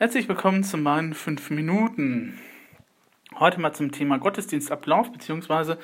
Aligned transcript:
Herzlich 0.00 0.28
willkommen 0.28 0.62
zu 0.62 0.76
meinen 0.76 1.12
5 1.12 1.50
Minuten. 1.50 2.38
Heute 3.34 3.60
mal 3.60 3.72
zum 3.72 3.90
Thema 3.90 4.20
Gottesdienstablauf, 4.20 5.10
beziehungsweise 5.10 5.76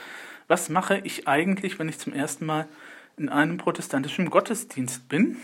was 0.47 0.69
mache 0.69 0.99
ich 1.03 1.27
eigentlich, 1.27 1.81
wenn 1.81 1.89
ich 1.89 1.99
zum 1.99 2.13
ersten 2.13 2.47
Mal 2.47 2.69
in 3.17 3.29
einem 3.29 3.57
protestantischen 3.57 4.31
Gottesdienst 4.31 5.09
bin 5.09 5.39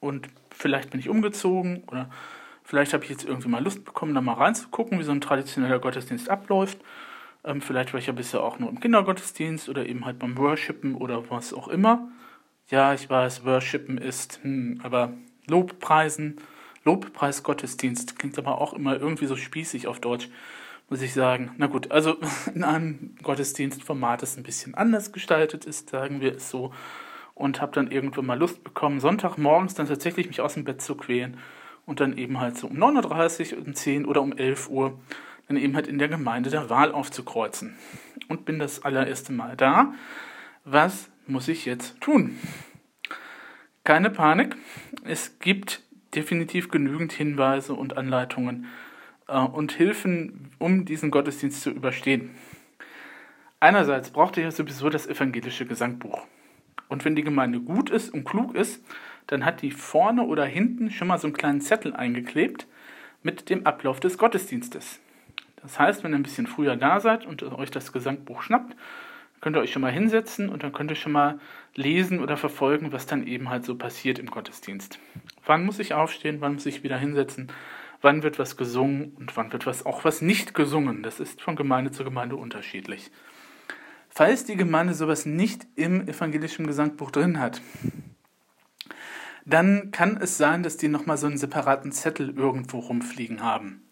und 0.00 0.26
vielleicht 0.50 0.88
bin 0.88 1.00
ich 1.00 1.10
umgezogen 1.10 1.82
oder 1.86 2.08
vielleicht 2.64 2.94
habe 2.94 3.04
ich 3.04 3.10
jetzt 3.10 3.26
irgendwie 3.26 3.50
mal 3.50 3.62
Lust 3.62 3.84
bekommen, 3.84 4.14
da 4.14 4.22
mal 4.22 4.32
reinzugucken, 4.32 4.98
wie 4.98 5.04
so 5.04 5.12
ein 5.12 5.20
traditioneller 5.20 5.78
Gottesdienst 5.78 6.30
abläuft. 6.30 6.78
Ähm, 7.44 7.60
vielleicht 7.60 7.92
war 7.92 8.00
ich 8.00 8.06
ja 8.06 8.14
bisher 8.14 8.42
auch 8.42 8.58
nur 8.58 8.70
im 8.70 8.80
Kindergottesdienst 8.80 9.68
oder 9.68 9.84
eben 9.84 10.06
halt 10.06 10.18
beim 10.18 10.38
Worshipen 10.38 10.94
oder 10.94 11.30
was 11.30 11.52
auch 11.52 11.68
immer. 11.68 12.08
Ja, 12.70 12.94
ich 12.94 13.10
weiß, 13.10 13.44
Worshipen 13.44 13.98
ist, 13.98 14.40
hm, 14.44 14.80
aber 14.82 15.12
Lobpreisen 15.46 16.38
Lobpreisgottesdienst 16.84 18.18
klingt 18.18 18.38
aber 18.38 18.60
auch 18.60 18.72
immer 18.72 18.98
irgendwie 18.98 19.26
so 19.26 19.36
spießig 19.36 19.86
auf 19.86 20.00
Deutsch, 20.00 20.28
muss 20.88 21.02
ich 21.02 21.12
sagen. 21.14 21.52
Na 21.58 21.66
gut, 21.66 21.90
also 21.90 22.16
in 22.54 22.64
einem 22.64 23.16
Gottesdienstformat, 23.22 24.22
das 24.22 24.36
ein 24.36 24.42
bisschen 24.42 24.74
anders 24.74 25.12
gestaltet 25.12 25.64
ist, 25.64 25.90
sagen 25.90 26.20
wir 26.20 26.36
es 26.36 26.50
so. 26.50 26.72
Und 27.34 27.60
habe 27.60 27.72
dann 27.72 27.90
irgendwann 27.90 28.26
mal 28.26 28.38
Lust 28.38 28.64
bekommen, 28.64 28.98
Sonntagmorgens 28.98 29.74
dann 29.74 29.86
tatsächlich 29.86 30.26
mich 30.26 30.40
aus 30.40 30.54
dem 30.54 30.64
Bett 30.64 30.82
zu 30.82 30.96
quälen 30.96 31.38
und 31.86 32.00
dann 32.00 32.18
eben 32.18 32.40
halt 32.40 32.58
so 32.58 32.66
um 32.66 32.76
9.30 32.76 33.54
Uhr, 33.54 33.66
um 33.66 33.74
10 33.74 34.06
oder 34.06 34.22
um 34.22 34.36
11 34.36 34.68
Uhr 34.68 34.98
dann 35.48 35.56
eben 35.56 35.74
halt 35.74 35.88
in 35.88 35.98
der 35.98 36.08
Gemeinde 36.08 36.50
der 36.50 36.68
Wahl 36.70 36.92
aufzukreuzen. 36.92 37.76
Und 38.28 38.44
bin 38.44 38.58
das 38.58 38.84
allererste 38.84 39.32
Mal 39.32 39.56
da. 39.56 39.94
Was 40.64 41.08
muss 41.26 41.48
ich 41.48 41.64
jetzt 41.64 42.00
tun? 42.00 42.38
Keine 43.84 44.10
Panik. 44.10 44.56
Es 45.04 45.38
gibt 45.38 45.82
definitiv 46.18 46.68
genügend 46.68 47.12
Hinweise 47.12 47.74
und 47.74 47.96
Anleitungen 47.96 48.66
äh, 49.28 49.38
und 49.38 49.70
Hilfen, 49.70 50.50
um 50.58 50.84
diesen 50.84 51.12
Gottesdienst 51.12 51.62
zu 51.62 51.70
überstehen. 51.70 52.30
Einerseits 53.60 54.10
braucht 54.10 54.36
ihr 54.36 54.42
ja 54.42 54.50
sowieso 54.50 54.88
das 54.90 55.06
evangelische 55.06 55.64
Gesangbuch. 55.64 56.26
Und 56.88 57.04
wenn 57.04 57.14
die 57.14 57.22
Gemeinde 57.22 57.60
gut 57.60 57.88
ist 57.88 58.12
und 58.12 58.24
klug 58.24 58.56
ist, 58.56 58.84
dann 59.28 59.44
hat 59.44 59.62
die 59.62 59.70
vorne 59.70 60.24
oder 60.24 60.44
hinten 60.44 60.90
schon 60.90 61.06
mal 61.06 61.18
so 61.18 61.28
einen 61.28 61.36
kleinen 61.36 61.60
Zettel 61.60 61.94
eingeklebt 61.94 62.66
mit 63.22 63.48
dem 63.48 63.64
Ablauf 63.64 64.00
des 64.00 64.18
Gottesdienstes. 64.18 64.98
Das 65.62 65.78
heißt, 65.78 66.02
wenn 66.02 66.12
ihr 66.12 66.18
ein 66.18 66.24
bisschen 66.24 66.46
früher 66.48 66.76
da 66.76 66.98
seid 66.98 67.26
und 67.26 67.44
euch 67.44 67.70
das 67.70 67.92
Gesangbuch 67.92 68.42
schnappt, 68.42 68.74
könnt 69.40 69.56
ihr 69.56 69.60
euch 69.60 69.72
schon 69.72 69.82
mal 69.82 69.92
hinsetzen 69.92 70.48
und 70.48 70.62
dann 70.62 70.72
könnt 70.72 70.90
ihr 70.90 70.96
schon 70.96 71.12
mal 71.12 71.38
lesen 71.74 72.20
oder 72.20 72.36
verfolgen, 72.36 72.92
was 72.92 73.06
dann 73.06 73.26
eben 73.26 73.50
halt 73.50 73.64
so 73.64 73.76
passiert 73.76 74.18
im 74.18 74.26
Gottesdienst. 74.26 74.98
Wann 75.44 75.64
muss 75.64 75.78
ich 75.78 75.94
aufstehen, 75.94 76.40
wann 76.40 76.54
muss 76.54 76.66
ich 76.66 76.82
wieder 76.82 76.98
hinsetzen, 76.98 77.52
wann 78.00 78.22
wird 78.22 78.38
was 78.38 78.56
gesungen 78.56 79.14
und 79.18 79.36
wann 79.36 79.52
wird 79.52 79.66
was 79.66 79.86
auch 79.86 80.04
was 80.04 80.22
nicht 80.22 80.54
gesungen. 80.54 81.02
Das 81.02 81.20
ist 81.20 81.42
von 81.42 81.56
Gemeinde 81.56 81.90
zu 81.90 82.04
Gemeinde 82.04 82.36
unterschiedlich. 82.36 83.10
Falls 84.08 84.44
die 84.44 84.56
Gemeinde 84.56 84.94
sowas 84.94 85.26
nicht 85.26 85.66
im 85.76 86.08
evangelischen 86.08 86.66
Gesangbuch 86.66 87.10
drin 87.10 87.38
hat, 87.38 87.60
dann 89.44 89.90
kann 89.92 90.18
es 90.20 90.36
sein, 90.36 90.62
dass 90.62 90.76
die 90.76 90.88
nochmal 90.88 91.16
so 91.16 91.26
einen 91.26 91.38
separaten 91.38 91.92
Zettel 91.92 92.36
irgendwo 92.36 92.80
rumfliegen 92.80 93.42
haben. 93.42 93.82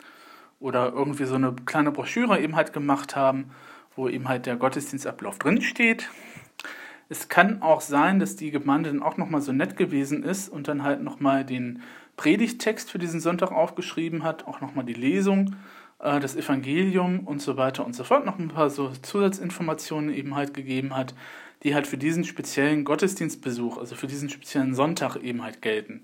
Oder 0.59 0.93
irgendwie 0.93 1.25
so 1.25 1.35
eine 1.35 1.55
kleine 1.65 1.93
Broschüre 1.93 2.41
eben 2.41 2.57
halt 2.57 2.73
gemacht 2.73 3.15
haben, 3.15 3.53
wo 3.97 4.09
eben 4.09 4.29
halt 4.29 4.47
der 4.47 4.57
Gottesdienstablauf 4.57 5.39
drinsteht. 5.39 6.11
Es 7.09 7.29
kann 7.29 7.63
auch 7.63 7.81
sein, 7.81 8.19
dass 8.19 8.37
die 8.37 8.51
Gemeinde 8.51 8.91
dann 8.91 9.03
auch 9.03 9.17
nochmal 9.17 9.41
so 9.41 9.53
nett 9.53 9.77
gewesen 9.77 10.23
ist 10.23 10.49
und 10.49 10.69
dann 10.69 10.83
halt 10.83 11.03
nochmal 11.03 11.45
den 11.45 11.83
Predigttext 12.17 12.91
für 12.91 12.99
diesen 12.99 13.21
Sonntag 13.21 13.53
aufgeschrieben 13.53 14.23
hat, 14.25 14.47
auch 14.47 14.61
nochmal 14.61 14.85
die 14.85 14.95
Lesung, 14.95 15.55
äh, 16.01 16.19
das 16.19 16.35
Evangelium 16.35 17.21
und 17.21 17.41
so 17.41 17.57
weiter 17.57 17.85
und 17.85 17.95
so 17.95 18.05
fort, 18.05 18.25
noch 18.25 18.39
ein 18.39 18.49
paar 18.49 18.71
so 18.71 18.91
Zusatzinformationen 18.91 20.13
eben 20.13 20.35
halt 20.35 20.55
gegeben 20.55 20.97
hat, 20.97 21.15
die 21.63 21.75
halt 21.75 21.87
für 21.87 21.99
diesen 21.99 22.25
speziellen 22.25 22.85
Gottesdienstbesuch, 22.85 23.79
also 23.79 23.95
für 23.95 24.07
diesen 24.07 24.29
speziellen 24.29 24.75
Sonntag 24.75 25.17
eben 25.17 25.43
halt 25.43 25.63
gelten. 25.63 26.03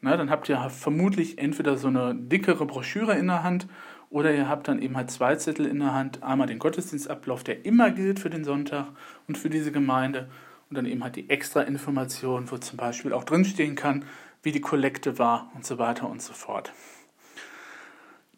Na, 0.00 0.16
dann 0.16 0.28
habt 0.28 0.48
ihr 0.50 0.68
vermutlich 0.68 1.38
entweder 1.38 1.78
so 1.78 1.88
eine 1.88 2.14
dickere 2.14 2.66
Broschüre 2.66 3.16
in 3.16 3.26
der 3.28 3.42
Hand 3.42 3.66
oder 4.14 4.32
ihr 4.32 4.48
habt 4.48 4.68
dann 4.68 4.80
eben 4.80 4.96
halt 4.96 5.10
zwei 5.10 5.34
Zettel 5.34 5.66
in 5.66 5.80
der 5.80 5.92
Hand. 5.92 6.22
Einmal 6.22 6.46
den 6.46 6.60
Gottesdienstablauf, 6.60 7.42
der 7.42 7.66
immer 7.66 7.90
gilt 7.90 8.20
für 8.20 8.30
den 8.30 8.44
Sonntag 8.44 8.86
und 9.26 9.36
für 9.36 9.50
diese 9.50 9.72
Gemeinde. 9.72 10.28
Und 10.70 10.76
dann 10.76 10.86
eben 10.86 11.02
halt 11.02 11.16
die 11.16 11.28
extra 11.28 11.62
Information, 11.62 12.48
wo 12.48 12.56
zum 12.56 12.76
Beispiel 12.76 13.12
auch 13.12 13.24
drinstehen 13.24 13.74
kann, 13.74 14.04
wie 14.44 14.52
die 14.52 14.60
Kollekte 14.60 15.18
war 15.18 15.50
und 15.56 15.66
so 15.66 15.78
weiter 15.78 16.08
und 16.08 16.22
so 16.22 16.32
fort. 16.32 16.72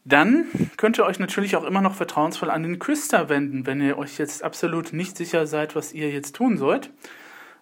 Dann 0.06 0.46
könnt 0.78 0.96
ihr 0.96 1.04
euch 1.04 1.18
natürlich 1.18 1.56
auch 1.56 1.64
immer 1.64 1.82
noch 1.82 1.94
vertrauensvoll 1.94 2.48
an 2.48 2.62
den 2.62 2.78
Küster 2.78 3.28
wenden, 3.28 3.66
wenn 3.66 3.82
ihr 3.82 3.98
euch 3.98 4.16
jetzt 4.16 4.42
absolut 4.42 4.94
nicht 4.94 5.18
sicher 5.18 5.46
seid, 5.46 5.76
was 5.76 5.92
ihr 5.92 6.10
jetzt 6.10 6.36
tun 6.36 6.56
sollt. 6.56 6.90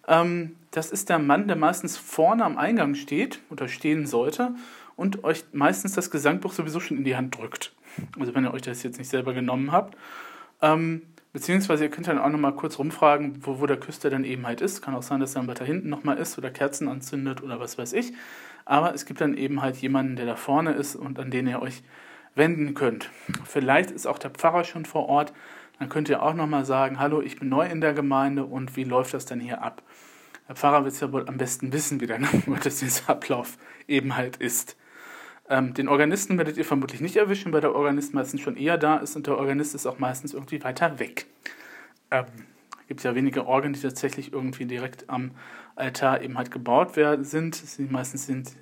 Ähm, 0.06 0.54
das 0.70 0.92
ist 0.92 1.08
der 1.08 1.18
Mann, 1.18 1.48
der 1.48 1.56
meistens 1.56 1.96
vorne 1.96 2.44
am 2.44 2.58
Eingang 2.58 2.94
steht 2.94 3.40
oder 3.50 3.66
stehen 3.66 4.06
sollte 4.06 4.54
und 4.94 5.24
euch 5.24 5.42
meistens 5.50 5.94
das 5.94 6.12
Gesangbuch 6.12 6.52
sowieso 6.52 6.78
schon 6.78 6.98
in 6.98 7.04
die 7.04 7.16
Hand 7.16 7.36
drückt. 7.36 7.73
Also 8.18 8.34
wenn 8.34 8.44
ihr 8.44 8.54
euch 8.54 8.62
das 8.62 8.82
jetzt 8.82 8.98
nicht 8.98 9.08
selber 9.08 9.32
genommen 9.32 9.72
habt. 9.72 9.96
Ähm, 10.62 11.02
beziehungsweise 11.32 11.84
ihr 11.84 11.90
könnt 11.90 12.08
dann 12.08 12.18
auch 12.18 12.28
nochmal 12.28 12.54
kurz 12.54 12.78
rumfragen, 12.78 13.38
wo, 13.44 13.60
wo 13.60 13.66
der 13.66 13.78
Küster 13.78 14.10
dann 14.10 14.24
eben 14.24 14.46
halt 14.46 14.60
ist. 14.60 14.82
Kann 14.82 14.94
auch 14.94 15.02
sein, 15.02 15.20
dass 15.20 15.34
er 15.34 15.40
dann 15.40 15.48
weiter 15.48 15.64
hinten 15.64 15.88
nochmal 15.88 16.18
ist 16.18 16.38
oder 16.38 16.50
Kerzen 16.50 16.88
anzündet 16.88 17.42
oder 17.42 17.60
was 17.60 17.78
weiß 17.78 17.92
ich. 17.92 18.12
Aber 18.64 18.94
es 18.94 19.04
gibt 19.04 19.20
dann 19.20 19.36
eben 19.36 19.62
halt 19.62 19.76
jemanden, 19.76 20.16
der 20.16 20.26
da 20.26 20.36
vorne 20.36 20.72
ist 20.72 20.96
und 20.96 21.18
an 21.18 21.30
den 21.30 21.46
ihr 21.46 21.60
euch 21.60 21.82
wenden 22.34 22.74
könnt. 22.74 23.10
Vielleicht 23.44 23.90
ist 23.90 24.06
auch 24.06 24.18
der 24.18 24.30
Pfarrer 24.30 24.64
schon 24.64 24.84
vor 24.84 25.08
Ort. 25.08 25.32
Dann 25.78 25.88
könnt 25.88 26.08
ihr 26.08 26.22
auch 26.22 26.34
nochmal 26.34 26.64
sagen, 26.64 26.98
hallo, 26.98 27.20
ich 27.20 27.38
bin 27.38 27.48
neu 27.48 27.66
in 27.66 27.80
der 27.80 27.94
Gemeinde 27.94 28.44
und 28.44 28.76
wie 28.76 28.84
läuft 28.84 29.14
das 29.14 29.26
denn 29.26 29.40
hier 29.40 29.62
ab? 29.62 29.82
Der 30.48 30.56
Pfarrer 30.56 30.84
wird 30.84 30.94
es 30.94 31.00
ja 31.00 31.12
wohl 31.12 31.26
am 31.28 31.36
besten 31.36 31.72
wissen, 31.72 32.00
wie 32.00 32.06
der 32.06 32.18
Gottesdienstablauf 32.46 33.56
eben 33.88 34.16
halt 34.16 34.36
ist. 34.36 34.76
Ähm, 35.48 35.74
den 35.74 35.88
Organisten 35.88 36.38
werdet 36.38 36.56
ihr 36.56 36.64
vermutlich 36.64 37.00
nicht 37.00 37.16
erwischen, 37.16 37.52
weil 37.52 37.60
der 37.60 37.74
Organist 37.74 38.14
meistens 38.14 38.40
schon 38.40 38.56
eher 38.56 38.78
da 38.78 38.96
ist 38.96 39.14
und 39.16 39.26
der 39.26 39.36
Organist 39.36 39.74
ist 39.74 39.86
auch 39.86 39.98
meistens 39.98 40.32
irgendwie 40.32 40.62
weiter 40.64 40.98
weg. 40.98 41.26
Ähm, 42.10 42.26
gibt 42.88 43.02
ja 43.02 43.14
wenige 43.14 43.46
Orgeln, 43.46 43.72
die 43.72 43.80
tatsächlich 43.80 44.32
irgendwie 44.32 44.66
direkt 44.66 45.08
am 45.10 45.32
Altar 45.76 46.22
eben 46.22 46.38
halt 46.38 46.50
gebaut 46.50 46.96
werden 46.96 47.24
sind. 47.24 47.78
Die 47.78 47.84
meisten 47.84 48.18
sind, 48.18 48.52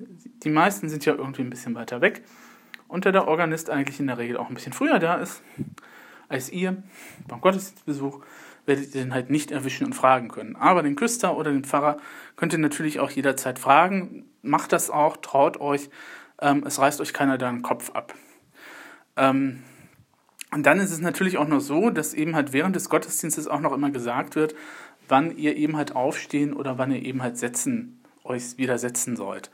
die 0.43 0.51
meisten 0.51 0.89
sind 0.89 1.05
ja 1.05 1.15
irgendwie 1.15 1.43
ein 1.43 1.51
bisschen 1.51 1.75
weiter 1.75 2.01
weg. 2.01 2.23
Und 2.89 3.07
da 3.07 3.13
der 3.13 3.29
Organist 3.29 3.71
eigentlich 3.71 4.01
in 4.01 4.07
der 4.07 4.19
Regel 4.19 4.37
auch 4.37 4.49
ein 4.49 4.55
bisschen 4.55 4.73
früher 4.73 4.99
da 4.99 5.17
ist 5.17 5.43
als 6.33 6.51
ihr 6.51 6.83
beim 7.29 7.41
Gottesdienstbesuch, 7.41 8.21
werdet 8.65 8.95
ihr 8.95 9.03
den 9.03 9.15
halt 9.15 9.29
nicht 9.29 9.51
erwischen 9.51 9.87
und 9.87 9.93
fragen 9.93 10.29
können. 10.29 10.57
Aber 10.57 10.83
den 10.83 10.97
Küster 10.97 11.37
oder 11.37 11.53
den 11.53 11.65
Pfarrer 11.65 11.99
könnt 12.37 12.53
ihr 12.53 12.59
natürlich 12.59 13.01
auch 13.01 13.11
jederzeit 13.11 13.59
fragen. 13.59 14.25
Macht 14.41 14.73
das 14.73 14.89
auch, 14.89 15.19
traut 15.19 15.61
euch. 15.61 15.91
Ähm, 16.43 16.65
es 16.67 16.79
reißt 16.79 17.01
euch 17.01 17.15
keiner 17.15 17.39
da 17.39 17.51
den 17.51 17.63
Kopf 17.63 17.91
ab. 17.91 18.15
Ähm, 19.17 19.63
und 20.53 20.67
dann 20.67 20.81
ist 20.81 20.91
es 20.91 21.01
natürlich 21.01 21.39
auch 21.39 21.49
noch 21.49 21.61
so, 21.61 21.89
dass 21.89 22.13
eben 22.13 22.35
halt 22.35 22.53
während 22.53 22.77
des 22.77 22.91
Gottesdienstes 22.91 23.49
auch 23.49 23.61
noch 23.61 23.73
immer 23.73 23.91
gesagt 23.91 24.37
wird, 24.37 24.55
wann 25.09 25.37
ihr 25.37 25.57
eben 25.57 25.77
halt 25.77 25.97
aufstehen 25.97 26.53
oder 26.53 26.77
wann 26.77 26.91
ihr 26.91 27.03
eben 27.03 27.23
halt 27.23 27.39
setzen, 27.39 28.03
euch 28.25 28.59
wieder 28.59 28.77
setzen 28.77 29.17
sollt. 29.17 29.51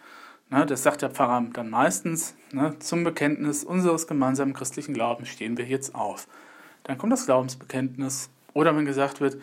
Ne, 0.51 0.65
das 0.65 0.83
sagt 0.83 1.03
der 1.03 1.11
Pfarrer 1.11 1.45
dann 1.53 1.71
meistens. 1.71 2.35
Ne, 2.53 2.75
zum 2.79 3.05
Bekenntnis 3.05 3.65
unseres 3.65 4.07
gemeinsamen 4.07 4.55
christlichen 4.55 4.95
Glaubens 4.95 5.29
stehen 5.29 5.59
wir 5.59 5.67
jetzt 5.67 5.95
auf. 5.95 6.27
Dann 6.85 6.97
kommt 6.97 7.13
das 7.13 7.27
Glaubensbekenntnis. 7.27 8.31
Oder 8.55 8.75
wenn 8.75 8.87
gesagt 8.87 9.21
wird, 9.21 9.37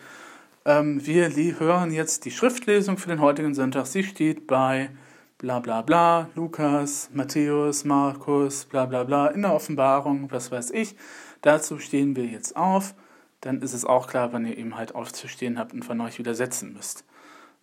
ähm, 0.64 1.06
wir 1.06 1.30
hören 1.30 1.92
jetzt 1.92 2.24
die 2.24 2.32
Schriftlesung 2.32 2.98
für 2.98 3.08
den 3.08 3.20
heutigen 3.20 3.54
Sonntag. 3.54 3.86
Sie 3.86 4.02
steht 4.02 4.48
bei 4.48 4.90
bla 5.38 5.60
bla 5.60 5.82
bla, 5.82 6.30
Lukas, 6.34 7.10
Matthäus, 7.12 7.84
Markus, 7.84 8.64
bla 8.64 8.86
bla 8.86 9.04
bla, 9.04 9.28
in 9.28 9.42
der 9.42 9.52
Offenbarung, 9.52 10.30
was 10.30 10.50
weiß 10.50 10.70
ich. 10.70 10.96
Dazu 11.42 11.78
stehen 11.78 12.16
wir 12.16 12.24
jetzt 12.24 12.56
auf. 12.56 12.94
Dann 13.42 13.60
ist 13.60 13.74
es 13.74 13.84
auch 13.84 14.08
klar, 14.08 14.32
wann 14.32 14.46
ihr 14.46 14.56
eben 14.56 14.76
halt 14.76 14.94
aufzustehen 14.94 15.58
habt 15.58 15.74
und 15.74 15.84
von 15.84 16.00
euch 16.00 16.18
wieder 16.18 16.34
setzen 16.34 16.72
müsst. 16.72 17.04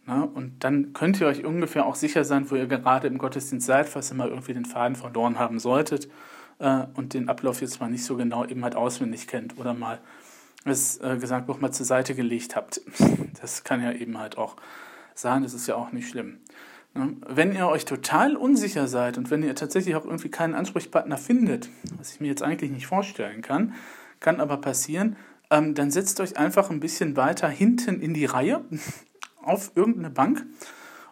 Na, 0.05 0.23
und 0.23 0.63
dann 0.63 0.93
könnt 0.93 1.19
ihr 1.19 1.27
euch 1.27 1.45
ungefähr 1.45 1.85
auch 1.85 1.95
sicher 1.95 2.25
sein, 2.25 2.51
wo 2.51 2.55
ihr 2.55 2.67
gerade 2.67 3.07
im 3.07 3.17
Gottesdienst 3.17 3.65
seid, 3.65 3.89
falls 3.89 4.11
ihr 4.11 4.15
mal 4.15 4.29
irgendwie 4.29 4.53
den 4.53 4.65
Faden 4.65 4.95
verloren 4.95 5.39
haben 5.39 5.59
solltet 5.59 6.09
äh, 6.59 6.83
und 6.93 7.13
den 7.13 7.29
Ablauf 7.29 7.61
jetzt 7.61 7.79
mal 7.79 7.89
nicht 7.89 8.03
so 8.03 8.17
genau 8.17 8.45
eben 8.45 8.63
halt 8.63 8.75
auswendig 8.75 9.27
kennt 9.27 9.57
oder 9.57 9.73
mal 9.73 9.99
das 10.65 10.97
äh, 10.97 11.17
Gesangbuch 11.19 11.59
mal 11.59 11.71
zur 11.71 11.85
Seite 11.85 12.15
gelegt 12.15 12.55
habt. 12.55 12.81
Das 13.41 13.65
kann 13.65 13.83
ja 13.83 13.91
eben 13.91 14.19
halt 14.19 14.37
auch 14.37 14.55
sein, 15.15 15.43
das 15.43 15.53
ist 15.53 15.67
ja 15.67 15.75
auch 15.75 15.91
nicht 15.91 16.07
schlimm. 16.07 16.37
Ne? 16.93 17.17
Wenn 17.27 17.53
ihr 17.53 17.67
euch 17.67 17.85
total 17.85 18.35
unsicher 18.35 18.87
seid 18.87 19.17
und 19.17 19.31
wenn 19.31 19.43
ihr 19.43 19.55
tatsächlich 19.55 19.95
auch 19.95 20.05
irgendwie 20.05 20.29
keinen 20.29 20.53
Ansprechpartner 20.53 21.17
findet, 21.17 21.69
was 21.97 22.13
ich 22.13 22.19
mir 22.19 22.27
jetzt 22.27 22.43
eigentlich 22.43 22.71
nicht 22.71 22.87
vorstellen 22.87 23.41
kann, 23.41 23.73
kann 24.19 24.39
aber 24.39 24.57
passieren, 24.57 25.15
ähm, 25.49 25.75
dann 25.75 25.91
setzt 25.91 26.19
euch 26.19 26.37
einfach 26.37 26.69
ein 26.69 26.79
bisschen 26.79 27.15
weiter 27.15 27.49
hinten 27.49 27.99
in 28.01 28.13
die 28.13 28.25
Reihe 28.25 28.63
auf 29.41 29.71
irgendeine 29.75 30.09
Bank 30.09 30.45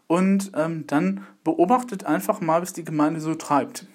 und 0.07 0.51
ähm, 0.56 0.86
dann 0.88 1.25
beobachtet 1.44 2.06
einfach 2.06 2.42
mal, 2.42 2.62
was 2.62 2.74
die 2.74 2.83
Gemeinde 2.83 3.19
so 3.19 3.36
treibt. 3.36 3.88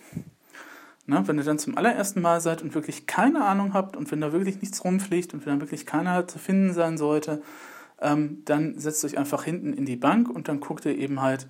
Ne, 1.09 1.23
wenn 1.29 1.39
ihr 1.39 1.45
dann 1.45 1.61
zum 1.61 1.79
allerersten 1.79 2.21
Mal 2.21 2.41
seid 2.41 2.63
und 2.63 2.75
wirklich 2.75 3.07
keine 3.07 3.45
Ahnung 3.45 3.75
habt 3.75 3.97
und 3.97 4.11
wenn 4.11 4.21
da 4.21 4.33
wirklich 4.33 4.61
nichts 4.61 4.85
rumfliegt 4.85 5.35
und 5.35 5.47
wenn 5.47 5.55
da 5.55 5.61
wirklich 5.61 5.87
keiner 5.87 6.27
zu 6.27 6.41
finden 6.41 6.73
sein 6.73 6.99
sollte, 6.99 7.43
ähm, 8.01 8.43
dann 8.45 8.77
setzt 8.77 9.05
euch 9.05 9.17
einfach 9.17 9.45
hinten 9.45 9.73
in 9.73 9.85
die 9.85 9.95
Bank 9.95 10.29
und 10.29 10.49
dann 10.49 10.59
guckt 10.59 10.85
ihr 10.85 10.99
eben 10.99 11.23
halt, 11.23 11.47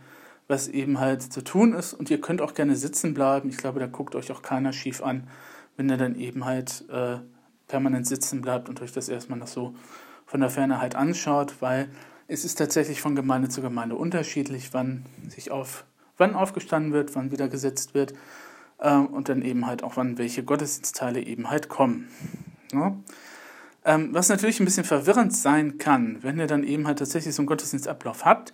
was 0.49 0.69
eben 0.69 1.01
halt 1.01 1.23
zu 1.23 1.43
tun 1.43 1.73
ist. 1.73 1.95
Und 1.95 2.11
ihr 2.11 2.21
könnt 2.21 2.41
auch 2.41 2.55
gerne 2.55 2.77
sitzen 2.77 3.15
bleiben. 3.15 3.49
Ich 3.49 3.57
glaube, 3.57 3.81
da 3.81 3.87
guckt 3.87 4.15
euch 4.15 4.31
auch 4.33 4.43
keiner 4.43 4.73
schief 4.73 5.03
an, 5.03 5.29
wenn 5.77 5.89
ihr 5.89 5.97
dann 5.97 6.17
eben 6.17 6.45
halt 6.45 6.85
äh, 6.91 7.19
permanent 7.69 8.07
sitzen 8.07 8.43
bleibt 8.43 8.69
und 8.69 8.81
euch 8.81 8.93
das 8.93 9.09
erstmal 9.09 9.39
noch 9.39 9.47
so 9.47 9.75
von 10.25 10.41
der 10.41 10.51
Ferne 10.51 10.81
halt 10.81 10.95
anschaut, 10.95 11.57
weil 11.61 11.89
es 12.29 12.45
ist 12.45 12.57
tatsächlich 12.57 13.01
von 13.01 13.15
Gemeinde 13.15 13.49
zu 13.49 13.63
Gemeinde 13.63 13.97
unterschiedlich, 13.97 14.73
wann 14.73 15.05
sich 15.29 15.51
auf, 15.51 15.85
wann 16.17 16.35
aufgestanden 16.35 16.93
wird, 16.93 17.15
wann 17.15 17.31
wieder 17.31 17.49
gesetzt 17.49 17.95
wird 17.95 18.15
äh, 18.79 18.97
und 18.97 19.29
dann 19.29 19.43
eben 19.43 19.67
halt 19.67 19.83
auch, 19.83 19.97
wann 19.97 20.19
welche 20.19 20.43
Gottesdienstteile 20.43 21.21
eben 21.21 21.51
halt 21.51 21.69
kommen. 21.69 22.09
Ja? 22.73 22.97
Ähm, 23.85 24.09
was 24.13 24.29
natürlich 24.29 24.59
ein 24.59 24.65
bisschen 24.65 24.85
verwirrend 24.85 25.35
sein 25.35 25.79
kann, 25.79 26.19
wenn 26.23 26.39
ihr 26.39 26.49
dann 26.49 26.65
eben 26.65 26.87
halt 26.87 26.99
tatsächlich 26.99 27.35
so 27.35 27.43
einen 27.43 27.47
Gottesdienstablauf 27.47 28.25
habt, 28.25 28.53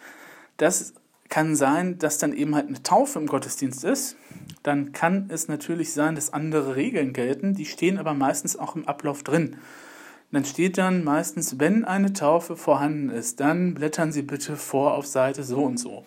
das 0.59 0.93
kann 1.33 1.57
sein, 1.57 1.99
dass 1.99 2.19
dann 2.19 2.35
eben 2.35 2.55
halt 2.55 2.69
eine 2.69 2.83
Taufe 2.83 3.19
im 3.19 3.27
Gottesdienst 3.27 3.85
ist. 3.85 4.17
Dann 4.63 4.93
kann 4.93 5.31
es 5.31 5.49
natürlich 5.49 5.95
sein, 5.95 6.15
dass 6.15 6.35
andere 6.35 6.77
Regeln 6.77 7.15
gelten, 7.15 7.55
die 7.55 7.65
stehen 7.65 7.97
aber 7.97 8.13
meistens 8.13 8.59
auch 8.59 8.77
im 8.77 8.87
Ablauf 8.87 9.23
drin. 9.23 9.57
Dann 10.31 10.45
steht 10.45 10.77
dann 10.77 11.05
meistens, 11.05 11.59
wenn 11.59 11.87
eine 11.87 12.13
Taufe 12.13 12.55
vorhanden 12.55 13.09
ist, 13.09 13.41
dann 13.41 13.73
blättern 13.73 14.13
Sie 14.13 14.21
bitte 14.21 14.57
vor 14.57 14.93
auf 14.93 15.07
Seite 15.07 15.43
so 15.43 15.63
und 15.63 15.79
so. 15.79 16.05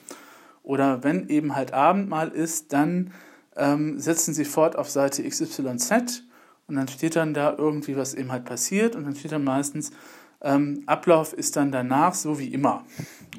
Oder 0.62 1.04
wenn 1.04 1.28
eben 1.28 1.56
halt 1.56 1.74
Abendmahl 1.74 2.30
ist, 2.30 2.72
dann 2.72 3.12
ähm, 3.56 4.00
setzen 4.00 4.36
Sie 4.36 4.46
fort 4.46 4.76
auf 4.76 4.92
Seite 4.92 5.28
XYZ 5.28 6.22
und 6.68 6.76
dann 6.76 6.88
steht 6.88 7.16
dann 7.16 7.34
da 7.34 7.56
irgendwie, 7.58 7.98
was 7.98 8.14
eben 8.14 8.32
halt 8.32 8.46
passiert 8.46 8.96
und 8.96 9.06
dann 9.06 9.16
steht 9.16 9.32
dann 9.32 9.44
meistens, 9.44 9.90
ähm, 10.46 10.84
Ablauf 10.86 11.34
ist 11.34 11.56
dann 11.56 11.72
danach 11.72 12.14
so 12.14 12.40
wie 12.40 12.54
immer 12.54 12.86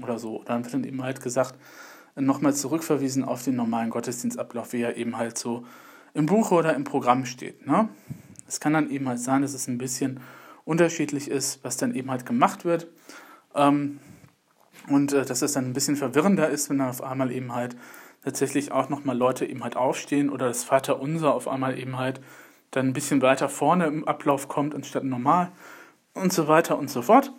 oder 0.02 0.18
so. 0.18 0.42
Dann 0.44 0.64
wird 0.64 0.74
dann 0.74 0.84
eben 0.84 1.02
halt 1.02 1.22
gesagt, 1.22 1.54
nochmal 2.16 2.52
zurückverwiesen 2.52 3.24
auf 3.24 3.42
den 3.44 3.56
normalen 3.56 3.90
Gottesdienstablauf, 3.90 4.72
wie 4.72 4.82
er 4.82 4.96
eben 4.96 5.16
halt 5.16 5.38
so 5.38 5.64
im 6.14 6.26
Buch 6.26 6.50
oder 6.50 6.74
im 6.74 6.84
Programm 6.84 7.24
steht. 7.24 7.66
Ne? 7.66 7.88
Es 8.48 8.58
kann 8.58 8.72
dann 8.72 8.90
eben 8.90 9.08
halt 9.08 9.20
sein, 9.20 9.42
dass 9.42 9.54
es 9.54 9.68
ein 9.68 9.78
bisschen 9.78 10.20
unterschiedlich 10.64 11.30
ist, 11.30 11.62
was 11.62 11.76
dann 11.76 11.94
eben 11.94 12.10
halt 12.10 12.26
gemacht 12.26 12.64
wird. 12.64 12.88
Ähm, 13.54 14.00
und 14.88 15.12
äh, 15.12 15.24
dass 15.24 15.42
es 15.42 15.52
dann 15.52 15.66
ein 15.66 15.72
bisschen 15.72 15.96
verwirrender 15.96 16.48
ist, 16.48 16.70
wenn 16.70 16.78
dann 16.78 16.88
auf 16.88 17.02
einmal 17.02 17.30
eben 17.30 17.54
halt 17.54 17.76
tatsächlich 18.24 18.72
auch 18.72 18.88
nochmal 18.88 19.16
Leute 19.16 19.46
eben 19.46 19.62
halt 19.62 19.76
aufstehen 19.76 20.30
oder 20.30 20.48
das 20.48 20.64
Vaterunser 20.64 21.32
auf 21.32 21.46
einmal 21.46 21.78
eben 21.78 21.98
halt 21.98 22.20
dann 22.72 22.88
ein 22.88 22.92
bisschen 22.92 23.22
weiter 23.22 23.48
vorne 23.48 23.86
im 23.86 24.08
Ablauf 24.08 24.48
kommt 24.48 24.74
anstatt 24.74 25.04
normal 25.04 25.52
und 26.16 26.32
so 26.32 26.48
weiter 26.48 26.78
und 26.78 26.90
so 26.90 27.02
fort. 27.02 27.32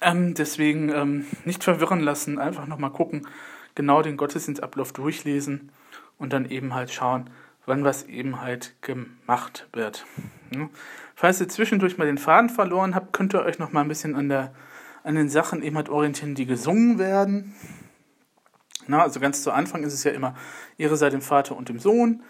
Ähm, 0.00 0.34
deswegen 0.34 0.88
ähm, 0.88 1.26
nicht 1.44 1.62
verwirren 1.62 2.00
lassen, 2.00 2.38
einfach 2.38 2.66
nochmal 2.66 2.90
gucken, 2.90 3.26
genau 3.74 4.02
den 4.02 4.16
Gottesdienstablauf 4.16 4.92
durchlesen 4.92 5.70
und 6.18 6.32
dann 6.32 6.50
eben 6.50 6.74
halt 6.74 6.90
schauen, 6.90 7.30
wann 7.66 7.84
was 7.84 8.04
eben 8.04 8.40
halt 8.40 8.74
gemacht 8.82 9.68
wird. 9.72 10.04
Ja. 10.54 10.68
Falls 11.14 11.40
ihr 11.40 11.48
zwischendurch 11.48 11.98
mal 11.98 12.06
den 12.06 12.18
Faden 12.18 12.50
verloren 12.50 12.94
habt, 12.94 13.12
könnt 13.12 13.34
ihr 13.34 13.44
euch 13.44 13.58
noch 13.58 13.72
mal 13.72 13.82
ein 13.82 13.88
bisschen 13.88 14.16
an, 14.16 14.28
der, 14.28 14.52
an 15.04 15.14
den 15.14 15.28
Sachen 15.28 15.62
eben 15.62 15.76
halt 15.76 15.88
orientieren, 15.88 16.34
die 16.34 16.46
gesungen 16.46 16.98
werden. 16.98 17.54
Na, 18.88 19.02
also 19.02 19.20
ganz 19.20 19.42
zu 19.42 19.52
Anfang 19.52 19.84
ist 19.84 19.94
es 19.94 20.02
ja 20.02 20.10
immer 20.10 20.34
Ehre 20.78 20.96
sei 20.96 21.10
dem 21.10 21.22
Vater 21.22 21.56
und 21.56 21.68
dem 21.68 21.78
Sohn. 21.78 22.22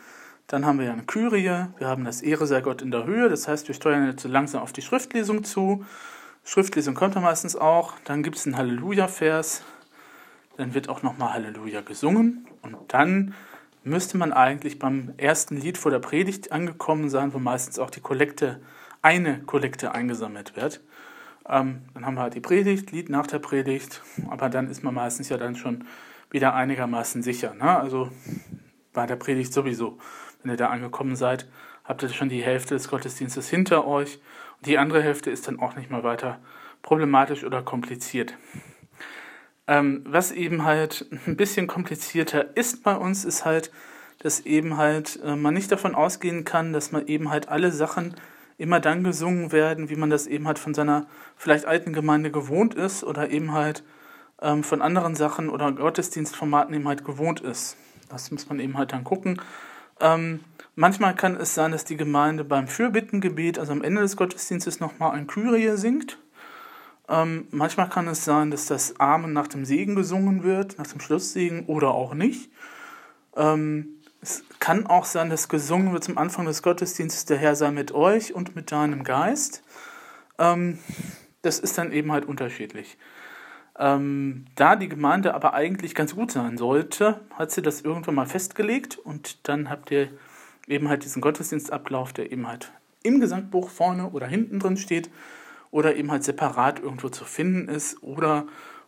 Dann 0.53 0.67
haben 0.67 0.79
wir 0.79 0.85
ja 0.85 0.93
eine 0.93 1.05
Kyrie, 1.05 1.69
wir 1.79 1.87
haben 1.87 2.05
das 2.05 2.21
Ehre 2.21 2.47
sei 2.47 2.61
Gott 2.61 2.83
in 2.83 2.91
der 2.91 3.07
Höhe, 3.07 3.31
das 3.31 3.49
heißt, 3.49 3.69
wir 3.69 3.75
steuern 3.75 4.07
jetzt 4.07 4.21
so 4.21 4.29
langsam 4.29 4.61
auf 4.61 4.75
die 4.75 4.83
Schriftlesung 4.83 5.45
zu. 5.45 5.87
Schriftlesung 6.45 6.95
kommt 6.95 7.17
dann 7.17 7.23
meistens 7.23 7.57
auch. 7.57 7.95
Dann 8.05 8.23
gibt 8.23 8.37
es 8.37 8.45
einen 8.45 8.59
Halleluja-Vers. 8.59 9.63
Dann 10.59 10.75
wird 10.75 10.91
auch 10.91 11.03
nochmal 11.03 11.33
Halleluja 11.33 11.81
gesungen. 11.81 12.47
Und 12.61 12.77
dann 12.89 13.33
müsste 13.83 14.19
man 14.19 14.35
eigentlich 14.35 14.79
beim 14.79 15.15
ersten 15.17 15.57
Lied 15.57 15.79
vor 15.79 15.91
der 15.91 16.01
Predigt 16.01 16.53
angekommen 16.53 17.09
sein, 17.09 17.33
wo 17.33 17.39
meistens 17.39 17.79
auch 17.79 17.89
die 17.89 18.01
Kollekte, 18.01 18.61
eine 19.01 19.39
Kollekte 19.45 19.95
eingesammelt 19.95 20.55
wird. 20.55 20.83
Ähm, 21.49 21.81
dann 21.95 22.05
haben 22.05 22.17
wir 22.17 22.25
halt 22.25 22.35
die 22.35 22.41
Predigt, 22.41 22.93
Lied 22.93 23.09
nach 23.09 23.27
der 23.27 23.39
Predigt, 23.39 24.03
aber 24.29 24.51
dann 24.51 24.69
ist 24.69 24.85
man 24.85 24.93
meistens 24.93 25.31
ja 25.31 25.39
dann 25.39 25.57
schon 25.57 25.87
wieder 26.29 26.53
einigermaßen 26.55 27.23
sicher. 27.23 27.55
Ne? 27.55 27.75
Also 27.75 28.11
bei 28.93 29.07
der 29.07 29.17
Predigt 29.17 29.55
sowieso, 29.55 29.99
wenn 30.43 30.51
ihr 30.51 30.57
da 30.57 30.69
angekommen 30.69 31.17
seid, 31.17 31.49
habt 31.85 32.03
ihr 32.03 32.09
schon 32.09 32.29
die 32.29 32.43
Hälfte 32.43 32.75
des 32.75 32.89
Gottesdienstes 32.89 33.49
hinter 33.49 33.87
euch 33.87 34.21
und 34.59 34.67
die 34.67 34.79
andere 34.79 35.03
Hälfte 35.03 35.31
ist 35.31 35.49
dann 35.49 35.61
auch 35.61 35.77
nicht 35.77 35.91
mal 35.91 36.05
weiter 36.05 36.39
problematisch 36.83 37.45
oder 37.45 37.63
kompliziert. 37.63 38.35
Ähm, 39.69 40.05
was 40.07 40.33
eben 40.33 40.65
halt 40.65 41.07
ein 41.27 41.37
bisschen 41.37 41.67
komplizierter 41.67 42.57
ist 42.57 42.83
bei 42.83 42.97
uns, 42.97 43.25
ist 43.25 43.45
halt, 43.45 43.71
dass 44.19 44.41
eben 44.41 44.77
halt 44.77 45.21
äh, 45.25 45.37
man 45.37 45.55
nicht 45.55 45.71
davon 45.71 45.95
ausgehen 45.95 46.45
kann, 46.45 46.73
dass 46.73 46.93
man 46.93 47.07
eben 47.07 47.31
halt 47.31 47.49
alle 47.49 47.71
Sachen 47.71 48.15
immer 48.59 48.81
dann 48.81 49.03
gesungen 49.05 49.53
werden, 49.53 49.89
wie 49.89 49.97
man 49.97 50.11
das 50.11 50.27
eben 50.27 50.47
halt 50.47 50.59
von 50.59 50.75
seiner 50.75 51.07
vielleicht 51.37 51.65
alten 51.65 51.93
Gemeinde 51.93 52.31
gewohnt 52.31 52.75
ist 52.75 53.03
oder 53.05 53.31
eben 53.31 53.53
halt 53.53 53.83
ähm, 54.41 54.63
von 54.63 54.83
anderen 54.83 55.15
Sachen 55.15 55.49
oder 55.49 55.73
Gottesdienstformaten 55.73 56.75
eben 56.75 56.87
halt 56.87 57.05
gewohnt 57.05 57.41
ist. 57.41 57.77
Das 58.09 58.31
muss 58.31 58.49
man 58.49 58.61
eben 58.61 58.77
halt 58.77 58.93
dann 58.93 59.05
gucken. 59.05 59.41
Ähm, 60.01 60.41
manchmal 60.75 61.15
kann 61.15 61.37
es 61.37 61.55
sein, 61.55 61.73
dass 61.73 61.85
die 61.85 61.97
Gemeinde 61.97 62.45
beim 62.45 62.69
Fürbittengebet, 62.69 63.59
also 63.59 63.73
am 63.73 63.83
Ende 63.83 64.03
des 64.03 64.17
Gottesdienstes, 64.17 64.81
nochmal 64.81 65.13
ein 65.13 65.27
Kyrie 65.27 65.77
singt. 65.77 66.19
Ähm, 67.09 67.47
manchmal 67.51 67.89
kann 67.89 68.09
es 68.09 68.25
sein, 68.25 68.51
dass 68.51 68.67
das 68.67 68.99
Amen 68.99 69.33
nach 69.33 69.49
dem 69.49 69.65
Segen 69.65 69.95
gesungen 69.95 70.45
wird, 70.45 70.79
nach 70.79 70.87
dem 70.87 71.01
Schlusssegen 71.01 71.67
oder 71.67 71.93
auch 71.93 72.15
nicht. 72.15 72.51
Ähm, 73.37 74.01
es 74.21 74.45
kann 74.61 74.87
auch 74.87 75.05
sein, 75.05 75.31
dass 75.31 75.49
gesungen 75.49 75.93
wird 75.93 76.05
zum 76.05 76.17
Anfang 76.17 76.47
des 76.47 76.63
Gottesdienstes, 76.63 77.25
der 77.25 77.39
Herr 77.39 77.57
sei 77.57 77.73
mit 77.73 77.93
euch 77.93 78.35
und 78.35 78.55
mit 78.55 78.71
deinem 78.71 79.03
Geist. 79.03 79.65
Ähm, 80.39 80.79
das 81.43 81.59
ist 81.59 81.77
dann 81.77 81.91
eben 81.91 82.13
halt 82.13 82.25
unterschiedlich. 82.25 82.97
Ähm, 83.83 84.45
da 84.55 84.77
die 84.77 84.89
Gemeinde 84.89 85.35
aber 85.35 85.55
eigentlich 85.55 85.97
ganz 85.97 86.15
gut 86.15 86.31
sein 86.31 86.57
sollte, 86.57 87.21
hat 87.37 87.51
sie 87.51 87.63
das 87.63 87.81
irgendwann 87.81 88.15
mal 88.15 88.27
festgelegt 88.27 88.97
und 88.97 89.49
dann 89.49 89.69
habt 89.69 89.91
ihr 89.91 90.09
eben 90.69 90.89
halt 90.89 91.03
diesen 91.03 91.21
Gottesdienstablauf, 91.21 92.13
der 92.13 92.31
eben 92.31 92.47
halt 92.47 92.71
im 93.03 93.19
Gesangbuch 93.19 93.71
vorne 93.71 94.11
oder 94.11 94.29
hinten 94.29 94.61
drin 94.61 94.77
steht 94.77 95.11
oder 95.73 95.97
eben 95.97 96.13
halt 96.13 96.23
separat 96.23 96.79
irgendwo 96.79 97.09
zu 97.09 97.25
finden 97.25 97.69
ist 97.69 98.01
oder 98.05 98.47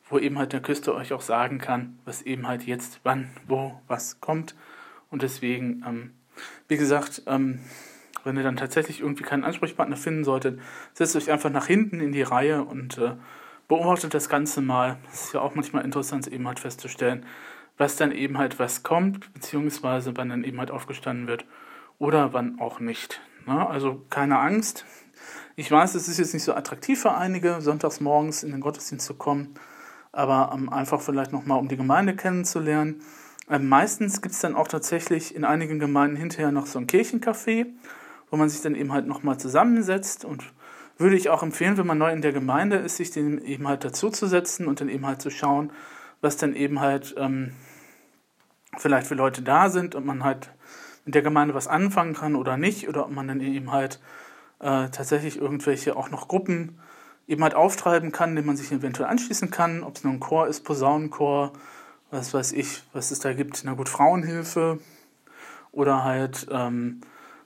wo 0.08 0.20
eben 0.20 0.38
halt 0.38 0.52
der 0.52 0.60
Küster 0.60 0.94
euch 0.94 1.12
auch 1.12 1.22
sagen 1.22 1.58
kann, 1.58 1.98
was 2.04 2.22
eben 2.22 2.46
halt 2.46 2.62
jetzt, 2.62 3.00
wann, 3.02 3.30
wo, 3.48 3.80
was 3.88 4.20
kommt. 4.20 4.54
Und 5.10 5.22
deswegen, 5.22 5.82
ähm, 5.84 6.12
wie 6.68 6.76
gesagt, 6.76 7.22
ähm, 7.26 7.58
wenn 8.22 8.36
ihr 8.36 8.44
dann 8.44 8.56
tatsächlich 8.56 9.00
irgendwie 9.00 9.24
keinen 9.24 9.42
Ansprechpartner 9.42 9.96
finden 9.96 10.22
solltet, 10.22 10.60
setzt 10.92 11.16
euch 11.16 11.32
einfach 11.32 11.50
nach 11.50 11.66
hinten 11.66 11.98
in 11.98 12.12
die 12.12 12.22
Reihe 12.22 12.62
und 12.62 12.96
äh, 12.98 13.14
beobachtet 13.68 14.14
das 14.14 14.28
Ganze 14.28 14.60
mal. 14.60 14.98
Es 15.12 15.26
ist 15.26 15.34
ja 15.34 15.40
auch 15.40 15.54
manchmal 15.54 15.84
interessant, 15.84 16.26
eben 16.26 16.46
halt 16.46 16.60
festzustellen, 16.60 17.24
was 17.76 17.96
dann 17.96 18.12
eben 18.12 18.38
halt 18.38 18.58
was 18.58 18.82
kommt, 18.82 19.32
beziehungsweise 19.32 20.16
wann 20.16 20.28
dann 20.28 20.44
eben 20.44 20.58
halt 20.58 20.70
aufgestanden 20.70 21.26
wird 21.26 21.44
oder 21.98 22.32
wann 22.32 22.60
auch 22.60 22.80
nicht. 22.80 23.20
Na, 23.46 23.54
ne? 23.54 23.68
also 23.68 24.04
keine 24.10 24.38
Angst, 24.38 24.84
ich 25.56 25.70
weiß, 25.70 25.94
es 25.94 26.08
ist 26.08 26.18
jetzt 26.18 26.34
nicht 26.34 26.42
so 26.42 26.54
attraktiv 26.54 27.00
für 27.00 27.14
einige, 27.14 27.60
sonntags 27.60 28.00
morgens 28.00 28.42
in 28.42 28.50
den 28.50 28.60
Gottesdienst 28.60 29.06
zu 29.06 29.14
kommen, 29.14 29.54
aber 30.10 30.50
ähm, 30.52 30.68
einfach 30.68 31.00
vielleicht 31.00 31.32
nochmal, 31.32 31.58
um 31.58 31.68
die 31.68 31.76
Gemeinde 31.76 32.16
kennenzulernen. 32.16 33.02
Ähm, 33.48 33.68
meistens 33.68 34.20
gibt 34.20 34.34
es 34.34 34.40
dann 34.40 34.56
auch 34.56 34.66
tatsächlich 34.66 35.34
in 35.34 35.44
einigen 35.44 35.78
Gemeinden 35.78 36.16
hinterher 36.16 36.50
noch 36.50 36.66
so 36.66 36.80
ein 36.80 36.88
Kirchencafé, 36.88 37.66
wo 38.30 38.36
man 38.36 38.48
sich 38.48 38.62
dann 38.62 38.74
eben 38.74 38.92
halt 38.92 39.06
nochmal 39.06 39.38
zusammensetzt 39.38 40.24
und 40.24 40.42
würde 40.96 41.16
ich 41.16 41.28
auch 41.28 41.42
empfehlen, 41.42 41.76
wenn 41.76 41.86
man 41.86 41.98
neu 41.98 42.12
in 42.12 42.22
der 42.22 42.32
Gemeinde 42.32 42.76
ist, 42.76 42.96
sich 42.96 43.10
den 43.10 43.44
eben 43.44 43.66
halt 43.66 43.84
dazuzusetzen 43.84 44.66
und 44.66 44.80
dann 44.80 44.88
eben 44.88 45.06
halt 45.06 45.20
zu 45.20 45.30
schauen, 45.30 45.72
was 46.20 46.36
dann 46.36 46.54
eben 46.54 46.80
halt 46.80 47.14
ähm, 47.18 47.52
vielleicht 48.78 49.06
für 49.06 49.14
Leute 49.14 49.42
da 49.42 49.70
sind 49.70 49.94
und 49.94 50.06
man 50.06 50.24
halt 50.24 50.50
mit 51.04 51.14
der 51.14 51.22
Gemeinde 51.22 51.54
was 51.54 51.68
anfangen 51.68 52.14
kann 52.14 52.36
oder 52.36 52.56
nicht 52.56 52.88
oder 52.88 53.04
ob 53.04 53.12
man 53.12 53.28
dann 53.28 53.40
eben 53.40 53.72
halt 53.72 54.00
äh, 54.60 54.88
tatsächlich 54.88 55.38
irgendwelche 55.38 55.96
auch 55.96 56.10
noch 56.10 56.28
Gruppen 56.28 56.78
eben 57.26 57.42
halt 57.42 57.54
auftreiben 57.54 58.12
kann, 58.12 58.34
denen 58.34 58.46
man 58.46 58.56
sich 58.56 58.70
eventuell 58.72 59.08
anschließen 59.08 59.50
kann, 59.50 59.82
ob 59.82 59.96
es 59.96 60.04
nur 60.04 60.12
ein 60.12 60.20
Chor 60.20 60.46
ist, 60.46 60.62
Posaunenchor, 60.62 61.52
was 62.10 62.32
weiß 62.34 62.52
ich, 62.52 62.82
was 62.92 63.10
es 63.10 63.18
da 63.18 63.32
gibt, 63.32 63.62
na 63.64 63.74
gut, 63.74 63.88
Frauenhilfe 63.88 64.78
oder 65.72 66.04
halt 66.04 66.46
ähm, 66.50 67.00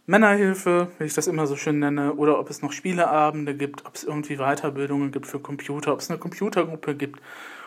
Männerhilfe, 0.09 0.89
wie 0.99 1.05
ich 1.05 1.13
das 1.13 1.27
immer 1.27 1.47
so 1.47 1.55
schön 1.55 1.81
nenne, 1.81 2.15
oder 2.15 2.41
ob 2.41 2.49
es 2.49 2.63
noch 2.63 2.73
Spieleabende 2.73 3.55
gibt, 3.55 3.85
ob 3.85 3.95
es 3.95 4.05
irgendwie 4.05 4.39
Weiterbildungen 4.39 5.13
gibt 5.13 5.27
für 5.27 5.39
Computer, 5.39 5.93
ob 5.93 6.01
es 6.01 6.09
eine 6.09 6.19
Computergruppe 6.19 6.95
gibt 6.95 7.21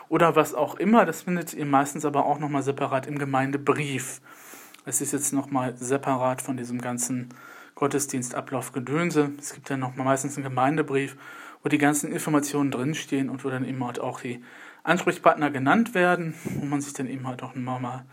oder 0.08 0.34
was 0.34 0.52
auch 0.52 0.74
immer. 0.74 1.06
Das 1.06 1.22
findet 1.22 1.54
ihr 1.54 1.64
meistens 1.66 2.04
aber 2.04 2.26
auch 2.26 2.40
nochmal 2.40 2.64
separat 2.64 3.06
im 3.06 3.16
Gemeindebrief. 3.16 4.20
Es 4.84 5.00
ist 5.00 5.12
jetzt 5.12 5.32
nochmal 5.32 5.76
separat 5.76 6.42
von 6.42 6.56
diesem 6.56 6.80
ganzen 6.80 7.28
Gottesdienstablauf 7.76 8.72
Gedönse. 8.72 9.30
Es 9.38 9.54
gibt 9.54 9.70
ja 9.70 9.76
noch 9.76 9.94
mal 9.94 10.02
meistens 10.02 10.36
einen 10.36 10.42
Gemeindebrief, 10.42 11.16
wo 11.62 11.68
die 11.68 11.78
ganzen 11.78 12.10
Informationen 12.10 12.72
drinstehen 12.72 13.30
und 13.30 13.44
wo 13.44 13.50
dann 13.50 13.64
eben 13.64 13.86
halt 13.86 14.00
auch 14.00 14.20
die 14.20 14.42
Ansprechpartner 14.82 15.52
genannt 15.52 15.94
werden, 15.94 16.34
wo 16.42 16.66
man 16.66 16.80
sich 16.80 16.92
dann 16.92 17.06
eben 17.06 17.28
halt 17.28 17.44
auch 17.44 17.54
mal 17.54 18.04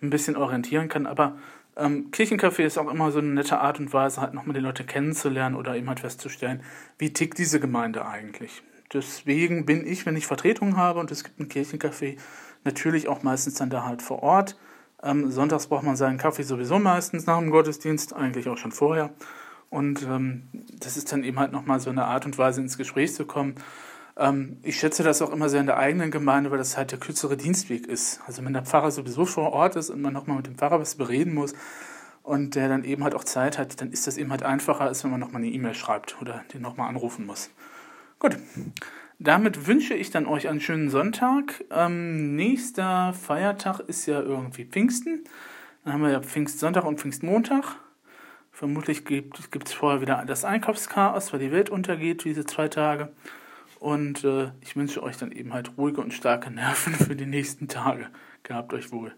ein 0.00 0.08
bisschen 0.08 0.36
orientieren 0.36 0.88
kann. 0.88 1.06
Aber 1.06 1.36
ähm, 1.76 2.10
Kirchencafé 2.10 2.62
ist 2.62 2.78
auch 2.78 2.90
immer 2.90 3.10
so 3.10 3.18
eine 3.18 3.28
nette 3.28 3.58
Art 3.58 3.80
und 3.80 3.92
Weise, 3.92 4.20
halt 4.20 4.34
nochmal 4.34 4.54
die 4.54 4.60
Leute 4.60 4.84
kennenzulernen 4.84 5.56
oder 5.56 5.76
eben 5.76 5.88
halt 5.88 6.00
festzustellen, 6.00 6.62
wie 6.98 7.12
tickt 7.12 7.38
diese 7.38 7.60
Gemeinde 7.60 8.06
eigentlich. 8.06 8.62
Deswegen 8.92 9.66
bin 9.66 9.86
ich, 9.86 10.06
wenn 10.06 10.16
ich 10.16 10.26
Vertretung 10.26 10.76
habe 10.76 11.00
und 11.00 11.10
es 11.10 11.24
gibt 11.24 11.40
ein 11.40 11.48
Kirchencafé, 11.48 12.16
natürlich 12.62 13.08
auch 13.08 13.22
meistens 13.22 13.54
dann 13.54 13.70
da 13.70 13.84
halt 13.84 14.02
vor 14.02 14.22
Ort. 14.22 14.56
Ähm, 15.02 15.30
sonntags 15.30 15.66
braucht 15.66 15.82
man 15.82 15.96
seinen 15.96 16.18
Kaffee 16.18 16.44
sowieso 16.44 16.78
meistens 16.78 17.26
nach 17.26 17.38
dem 17.38 17.50
Gottesdienst, 17.50 18.14
eigentlich 18.14 18.48
auch 18.48 18.56
schon 18.56 18.72
vorher. 18.72 19.10
Und 19.68 20.02
ähm, 20.02 20.48
das 20.78 20.96
ist 20.96 21.10
dann 21.10 21.24
eben 21.24 21.38
halt 21.40 21.50
nochmal 21.50 21.80
so 21.80 21.90
eine 21.90 22.04
Art 22.04 22.24
und 22.26 22.38
Weise, 22.38 22.60
ins 22.60 22.78
Gespräch 22.78 23.12
zu 23.12 23.26
kommen. 23.26 23.56
Ähm, 24.16 24.58
ich 24.62 24.78
schätze 24.78 25.02
das 25.02 25.22
auch 25.22 25.32
immer 25.32 25.48
sehr 25.48 25.60
in 25.60 25.66
der 25.66 25.78
eigenen 25.78 26.10
Gemeinde, 26.10 26.50
weil 26.50 26.58
das 26.58 26.76
halt 26.76 26.92
der 26.92 26.98
kürzere 26.98 27.36
Dienstweg 27.36 27.86
ist. 27.86 28.20
Also 28.26 28.44
wenn 28.44 28.52
der 28.52 28.64
Pfarrer 28.64 28.90
sowieso 28.90 29.24
vor 29.26 29.52
Ort 29.52 29.76
ist 29.76 29.90
und 29.90 30.00
man 30.00 30.12
nochmal 30.12 30.36
mit 30.36 30.46
dem 30.46 30.56
Pfarrer 30.56 30.80
was 30.80 30.94
bereden 30.94 31.34
muss 31.34 31.54
und 32.22 32.54
der 32.54 32.68
dann 32.68 32.84
eben 32.84 33.02
halt 33.04 33.14
auch 33.14 33.24
Zeit 33.24 33.58
hat, 33.58 33.80
dann 33.80 33.90
ist 33.90 34.06
das 34.06 34.16
eben 34.16 34.30
halt 34.30 34.42
einfacher, 34.42 34.82
als 34.82 35.02
wenn 35.04 35.10
man 35.10 35.20
nochmal 35.20 35.42
eine 35.42 35.50
E-Mail 35.50 35.74
schreibt 35.74 36.20
oder 36.20 36.44
den 36.52 36.62
nochmal 36.62 36.88
anrufen 36.88 37.26
muss. 37.26 37.50
Gut, 38.18 38.38
damit 39.18 39.66
wünsche 39.66 39.94
ich 39.94 40.10
dann 40.10 40.26
euch 40.26 40.48
einen 40.48 40.60
schönen 40.60 40.90
Sonntag. 40.90 41.64
Ähm, 41.70 42.36
nächster 42.36 43.12
Feiertag 43.12 43.80
ist 43.80 44.06
ja 44.06 44.20
irgendwie 44.20 44.64
Pfingsten. 44.64 45.24
Dann 45.84 45.94
haben 45.94 46.02
wir 46.02 46.10
ja 46.10 46.20
Pfingstsonntag 46.20 46.84
und 46.84 47.00
Pfingstmontag. 47.00 47.76
Vermutlich 48.52 49.04
gibt 49.04 49.66
es 49.66 49.72
vorher 49.72 50.00
wieder 50.00 50.24
das 50.26 50.44
Einkaufschaos, 50.44 51.32
weil 51.32 51.40
die 51.40 51.52
Welt 51.52 51.70
untergeht, 51.70 52.24
diese 52.24 52.46
zwei 52.46 52.68
Tage. 52.68 53.10
Und 53.80 54.24
äh, 54.24 54.50
ich 54.60 54.76
wünsche 54.76 55.02
euch 55.02 55.16
dann 55.16 55.32
eben 55.32 55.52
halt 55.52 55.76
ruhige 55.76 56.00
und 56.00 56.14
starke 56.14 56.50
Nerven 56.50 56.94
für 56.94 57.16
die 57.16 57.26
nächsten 57.26 57.68
Tage. 57.68 58.08
Gehabt 58.42 58.72
euch 58.72 58.92
wohl. 58.92 59.14